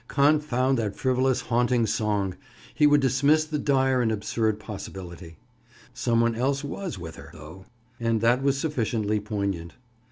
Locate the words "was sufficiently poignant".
8.41-9.75